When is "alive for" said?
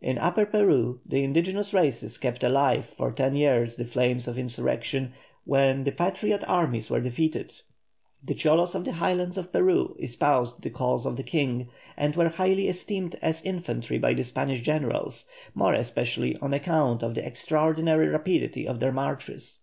2.44-3.10